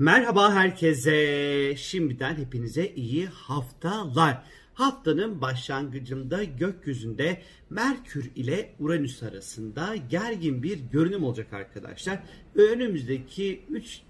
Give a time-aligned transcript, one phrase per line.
[0.00, 1.76] Merhaba herkese.
[1.76, 4.42] Şimdiden hepinize iyi haftalar.
[4.74, 12.18] Haftanın başlangıcında gökyüzünde Merkür ile Uranüs arasında gergin bir görünüm olacak arkadaşlar.
[12.54, 13.62] Önümüzdeki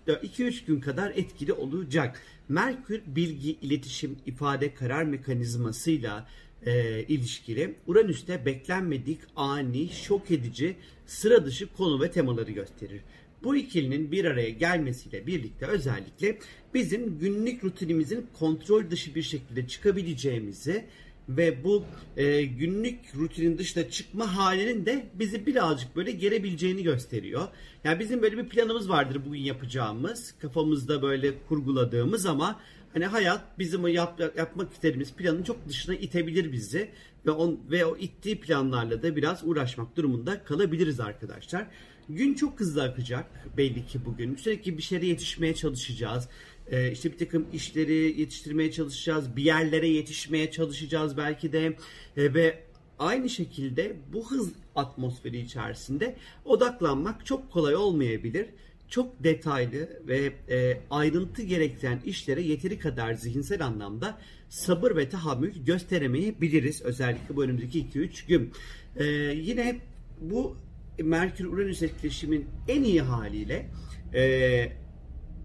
[0.06, 2.22] 2-3 gün kadar etkili olacak.
[2.48, 6.28] Merkür bilgi, iletişim, ifade, karar mekanizmasıyla
[6.66, 7.74] e, ilişkili.
[7.86, 10.76] Uranüs'te beklenmedik, ani, şok edici,
[11.06, 13.00] sıra dışı konu ve temaları gösterir.
[13.42, 16.38] Bu ikilinin bir araya gelmesiyle birlikte özellikle
[16.74, 20.84] bizim günlük rutinimizin kontrol dışı bir şekilde çıkabileceğimizi
[21.28, 21.84] ve bu
[22.16, 27.48] e, günlük rutinin dışına çıkma halinin de bizi birazcık böyle gerebileceğini gösteriyor.
[27.84, 32.60] Yani bizim böyle bir planımız vardır bugün yapacağımız, kafamızda böyle kurguladığımız ama
[32.92, 36.90] hani hayat bizim yap, yapmak istediğimiz planın çok dışına itebilir bizi
[37.26, 41.66] ve on ve o ittiği planlarla da biraz uğraşmak durumunda kalabiliriz arkadaşlar.
[42.08, 44.36] Gün çok hızlı akacak belli ki bugün.
[44.36, 46.28] Sürekli bir şeye yetişmeye çalışacağız.
[46.70, 49.36] Ee, işte bir takım işleri yetiştirmeye çalışacağız.
[49.36, 51.76] Bir yerlere yetişmeye çalışacağız belki de.
[52.16, 52.58] Ee, ve
[52.98, 58.46] aynı şekilde bu hız atmosferi içerisinde odaklanmak çok kolay olmayabilir.
[58.88, 64.18] Çok detaylı ve e, ayrıntı gerektiren işlere yeteri kadar zihinsel anlamda
[64.48, 66.82] sabır ve tahammül gösteremeyebiliriz.
[66.82, 68.52] Özellikle bu önümüzdeki 2-3 gün.
[68.96, 69.80] Ee, yine
[70.20, 70.56] bu
[70.98, 73.70] Merkür-Uranüs etkileşimin en iyi haliyle
[74.14, 74.72] e,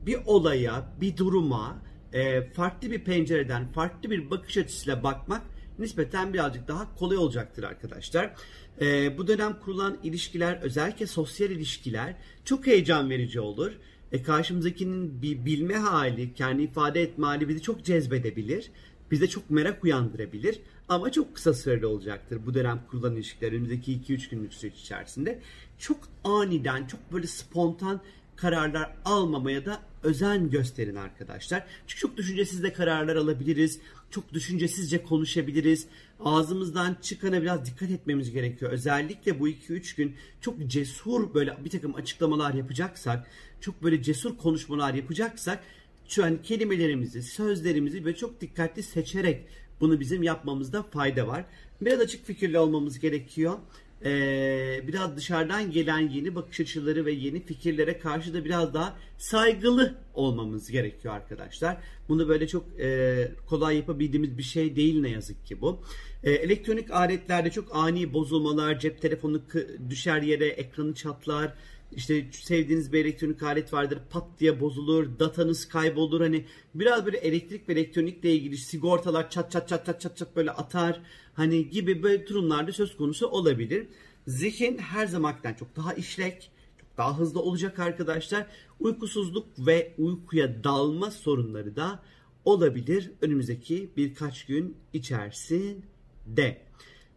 [0.06, 1.82] bir olaya, bir duruma
[2.14, 5.42] e, farklı bir pencereden, farklı bir bakış açısıyla bakmak
[5.84, 8.34] nispeten birazcık daha kolay olacaktır arkadaşlar.
[8.82, 13.72] E, bu dönem kurulan ilişkiler, özellikle sosyal ilişkiler çok heyecan verici olur.
[14.12, 18.72] E, karşımızdakinin bir bilme hali, kendi ifade etme hali bizi çok cezbedebilir.
[19.12, 20.60] Bize çok merak uyandırabilir.
[20.90, 25.40] Ama çok kısa süreli olacaktır bu dönem kurulan ilişkiler önümüzdeki 2-3 günlük süreç içerisinde.
[25.78, 28.02] Çok aniden, çok böyle spontan
[28.36, 31.64] kararlar almamaya da özen gösterin arkadaşlar.
[31.88, 33.80] Çünkü çok düşüncesiz de kararlar alabiliriz.
[34.12, 35.88] Çok düşüncesizce konuşabiliriz.
[36.20, 38.72] Ağzımızdan çıkana biraz dikkat etmemiz gerekiyor.
[38.72, 43.28] Özellikle bu 2-3 gün çok cesur böyle bir takım açıklamalar yapacaksak,
[43.62, 45.64] çok böyle cesur konuşmalar yapacaksak
[46.08, 49.48] şu an kelimelerimizi, sözlerimizi ve çok dikkatli seçerek
[49.82, 51.46] bunu bizim yapmamızda fayda var.
[51.82, 53.58] Biraz açık fikirli olmamız gerekiyor.
[54.06, 59.96] Ee, biraz dışarıdan gelen yeni bakış açıları ve yeni fikirlere karşı da biraz daha saygılı
[60.14, 61.78] olmamız gerekiyor arkadaşlar.
[62.10, 65.82] Bunu böyle çok e, kolay yapabildiğimiz bir şey değil ne yazık ki bu.
[66.24, 69.42] E, elektronik aletlerde çok ani bozulmalar, cep telefonu
[69.90, 71.54] düşer yere, ekranı çatlar,
[71.96, 76.22] işte sevdiğiniz bir elektronik alet vardır pat diye bozulur, datanız kaybolur.
[76.22, 76.46] Hani
[76.76, 81.02] biraz böyle elektrik ve elektronikle ilgili sigortalar çat çat çat çat çat çat böyle atar.
[81.34, 83.88] Hani gibi böyle durumlarda söz konusu olabilir.
[84.28, 88.48] Zihin her zamankinden çok daha işlek, çok daha hızlı olacak arkadaşlar.
[88.80, 92.04] Uykusuzluk ve uykuya dalma sorunları da
[92.46, 96.62] olabilir önümüzdeki birkaç gün içerisinde.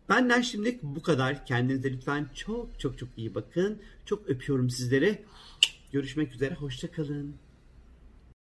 [0.08, 1.46] Benden şimdilik bu kadar.
[1.46, 3.82] Kendinize lütfen çok çok çok iyi bakın.
[4.04, 5.24] Çok öpüyorum sizleri.
[5.92, 6.54] Görüşmek üzere.
[6.54, 7.34] Hoşçakalın.